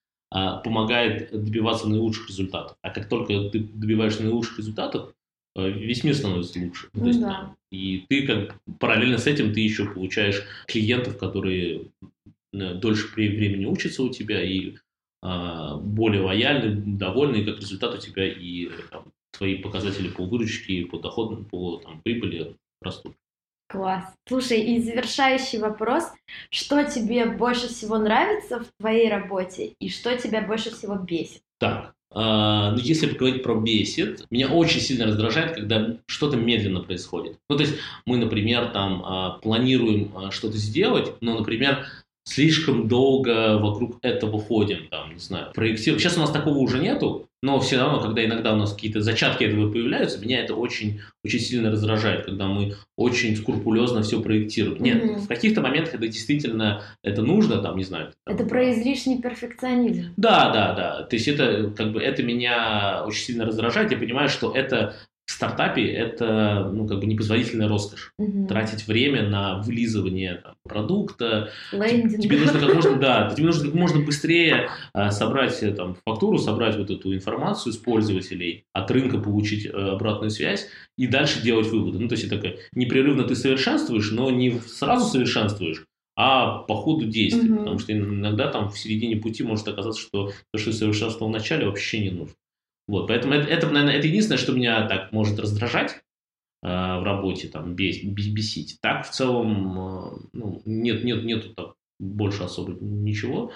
[0.64, 2.76] помогает добиваться наилучших результатов.
[2.82, 5.14] А как только ты добиваешься наилучших результатов,
[5.56, 6.88] весь мир становится лучше.
[6.94, 7.56] Ну, есть, да.
[7.72, 11.92] И ты как параллельно с этим ты еще получаешь клиентов, которые
[12.52, 14.74] дольше времени учатся у тебя и
[15.24, 21.00] более лояльны, довольны, и как результат у тебя и там, твои показатели по выручке, по
[21.00, 23.16] доходу, по там, прибыли растут.
[23.70, 24.04] Класс.
[24.28, 26.04] Слушай, и завершающий вопрос.
[26.52, 31.42] Что тебе больше всего нравится в твоей работе и что тебя больше всего бесит?
[31.60, 37.40] Так, Uh, ну, если поговорить про бесит, меня очень сильно раздражает, когда что-то медленно происходит.
[37.50, 37.74] Ну, то есть
[38.06, 41.88] мы, например, там uh, планируем что-то сделать, но, например,
[42.26, 46.00] слишком долго вокруг этого ходим, там, не знаю, проектируем.
[46.00, 49.44] Сейчас у нас такого уже нету, но все равно, когда иногда у нас какие-то зачатки
[49.44, 54.82] этого появляются, меня это очень, очень сильно раздражает, когда мы очень скрупулезно все проектируем.
[54.82, 55.18] Нет, mm-hmm.
[55.18, 58.14] в каких-то моментах это действительно это нужно, там, не знаю.
[58.26, 60.14] Там, это про излишний перфекционизм.
[60.16, 61.04] Да, да, да.
[61.04, 63.92] То есть это как бы это меня очень сильно раздражает.
[63.92, 68.12] Я понимаю, что это в стартапе это ну, как бы непозволительная роскошь.
[68.18, 68.48] Угу.
[68.48, 71.50] Тратить время на вылизывание там, продукта.
[71.72, 72.22] Лендинг.
[72.22, 76.38] Тебе нужно как можно, да, тебе нужно как можно быстрее а, собрать э, там, фактуру,
[76.38, 81.68] собрать вот эту информацию с пользователей, от рынка получить а, обратную связь и дальше делать
[81.68, 82.00] выводы.
[82.00, 85.86] Ну, то есть это непрерывно ты совершенствуешь, но не сразу совершенствуешь,
[86.18, 87.50] а по ходу действий.
[87.50, 87.60] Мгм.
[87.60, 91.34] Потому что иногда там в середине пути может оказаться, что то, что ты совершенствовал в
[91.34, 92.36] начале, вообще не нужно.
[92.88, 96.04] Вот, поэтому это, это, наверное, это единственное, что меня так может раздражать
[96.64, 98.78] э, в работе, там, бес- бе- бесить.
[98.82, 103.52] Так, в целом, э, ну, нет, нет, нету так больше особо ничего.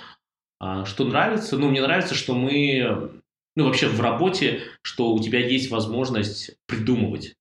[0.59, 1.57] А что нравится?
[1.57, 3.21] Ну, мне нравится, что мы,
[3.55, 7.35] ну, вообще в работе, что у тебя есть возможность придумывать,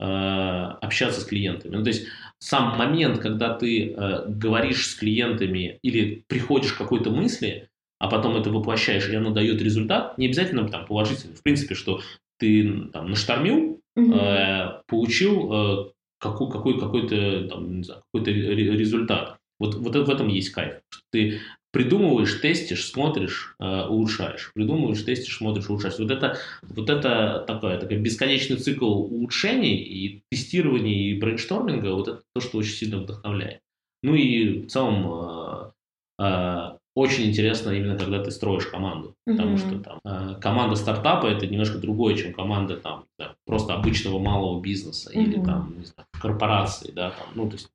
[0.00, 1.76] э, общаться с клиентами.
[1.76, 2.06] Ну, то есть
[2.38, 7.68] сам момент, когда ты э, говоришь с клиентами или приходишь к какой-то мысли,
[8.02, 11.36] а потом это воплощаешь, и оно дает результат, не обязательно там положительный.
[11.36, 12.00] В принципе, что
[12.36, 14.12] ты там наштормил, Мгм.
[14.12, 19.36] э, получил э, какой, какой, какой-то, там, знаю, какой-то ре- результат.
[19.60, 20.80] Вот, вот в этом есть кайф.
[21.12, 21.38] Ты
[21.70, 24.50] придумываешь, тестишь, смотришь, э, улучшаешь.
[24.52, 26.00] Придумываешь, тестишь, смотришь, улучшаешь.
[26.00, 32.22] Вот это, вот это такое, такой бесконечный цикл улучшений и тестирования и брейншторминга, вот это
[32.34, 33.60] то, что очень сильно вдохновляет.
[34.02, 35.72] Ну и в целом
[36.18, 39.14] э, э, очень интересно именно, когда ты строишь команду.
[39.24, 39.58] Потому Мгм.
[39.58, 44.60] что там э, команда стартапа это немножко другое, чем команда там да, просто обычного малого
[44.60, 45.44] бизнеса или Мгм.
[45.44, 47.70] там не знаю, корпорации, да, там, ну то есть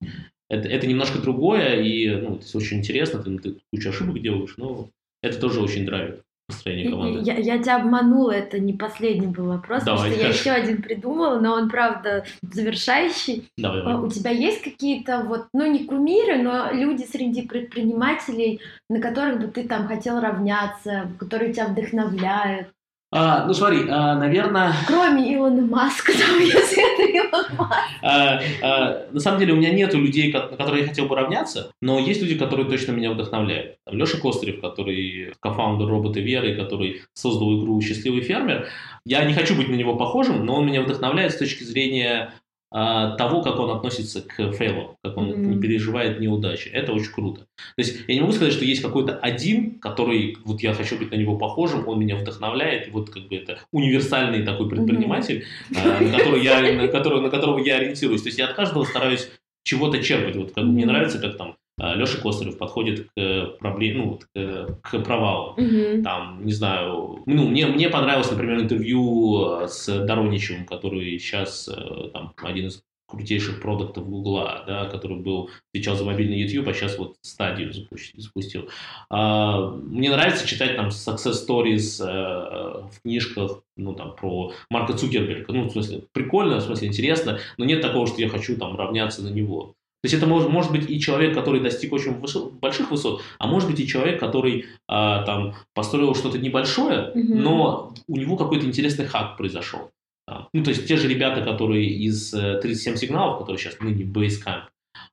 [0.49, 4.53] это, это немножко другое и ну, то есть очень интересно, ты, ты кучу ошибок делаешь,
[4.57, 4.89] но
[5.21, 7.19] это тоже очень драйвит построение команды.
[7.23, 10.39] Я, я тебя обманула, это не последний был вопрос, потому Давай, что я хорошо.
[10.49, 13.49] еще один придумала, но он, правда, завершающий.
[13.57, 14.07] Давай, А давай.
[14.07, 19.47] У тебя есть какие-то вот, ну не кумиры, но люди среди предпринимателей, на которых бы
[19.47, 22.69] ты там хотел равняться, которые тебя вдохновляют?
[23.09, 27.73] А, ну смотри, а, наверное, Кроме Илона Маска, там, если это Илон Маск.
[28.01, 31.71] А, а, на самом деле у меня нету людей, на которые я хотел бы равняться,
[31.81, 33.77] но есть люди, которые точно меня вдохновляют.
[33.85, 38.67] Там Леша Кострев, который кофаундер робота Веры, который создал игру «Счастливый фермер».
[39.05, 42.33] Я не хочу быть на него похожим, но он меня вдохновляет с точки зрения
[42.69, 46.67] того, как он относится к фейлам, как он не переживает неудачи.
[46.67, 47.41] Это очень круто.
[47.41, 51.11] То есть я не могу сказать, что есть какой-то один, который, вот я хочу быть
[51.11, 55.45] на него похожим, он меня вдохновляет, вот как бы это универсальный такой предприниматель,
[55.75, 58.21] а, на, который я, на, которого, на которого я ориентируюсь.
[58.23, 59.29] То есть я от каждого стараюсь
[59.63, 60.35] чего-то черпать.
[60.35, 60.93] Вот как мне Мгм.
[60.93, 65.53] нравится, как там Леша Косарев подходит к проблеме, ну, к, к провалу.
[65.57, 66.03] Мгм.
[66.03, 72.09] Там, не знаю, ну, мне, мне понравилось, например, интервью э, с Дороничевым, который сейчас э,
[72.13, 76.97] там один из крутейших продуктов Гугла, да, который был, отвечал за мобильный YouTube, а сейчас
[76.97, 78.21] вот стадию запустил.
[78.21, 78.69] запустил.
[79.09, 85.53] А, мне нравится читать там success stories э, в книжках, ну, там, про Марка Цукерберга.
[85.53, 89.23] Ну, в смысле, прикольно, в смысле, интересно, но нет такого, что я хочу там равняться
[89.23, 89.75] на него.
[90.07, 93.47] То есть это может, может быть и человек, который достиг очень высо- больших высот, а
[93.47, 97.43] может быть и человек, который а, там построил что-то небольшое, Мгм.
[97.43, 99.91] но у него какой-то интересный хак произошел.
[100.29, 104.05] А, Ну, то есть те же ребята, которые из э, 37 сигналов, которые сейчас ныне
[104.05, 104.63] Basecamp,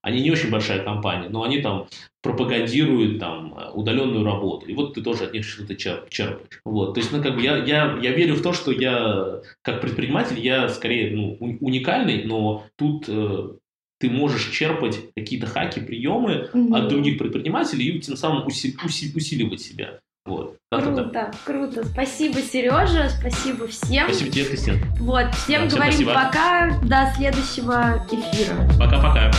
[0.00, 1.86] они не очень большая компания, но они там
[2.22, 4.66] пропагандируют там э, удаленную работу.
[4.66, 6.60] И вот ты тоже от них что-то чер- черпаешь.
[6.64, 6.94] Вот.
[6.94, 10.38] То есть, ну, как бы я, я, я верю в то, что я, как предприниматель,
[10.40, 13.48] я скорее ну, уникальный, но тут э,
[14.04, 16.74] ты можешь черпать какие-то хаки, приемы Мгм.
[16.74, 19.98] от других предпринимателей и тем самым уси- уси- усиливать себя.
[20.26, 20.56] Вот.
[20.70, 21.34] Как-то так.
[21.44, 21.88] Круто, круто.
[21.88, 24.04] Спасибо, Сережа, спасибо всем.
[24.08, 24.78] Спасибо тебе, Кристина.
[25.00, 26.12] Вот, всем Да, всем говорим спасибо.
[26.12, 28.68] пока, до следующего эфира.
[28.78, 29.30] Пока-пока.